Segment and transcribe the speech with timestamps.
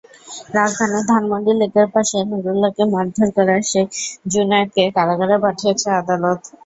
[0.55, 3.85] রাজধানীর ধানমন্ডি লেকের পাশে নুরুল্লাহকে মারধর করা সেই
[4.31, 6.39] জুনায়েদকে কারাগারে পাঠিয়েছেন আদালত।